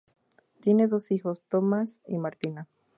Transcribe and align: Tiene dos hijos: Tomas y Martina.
Tiene 0.61 0.87
dos 0.87 1.11
hijos: 1.11 1.43
Tomas 1.47 2.01
y 2.07 2.17
Martina. 2.17 2.67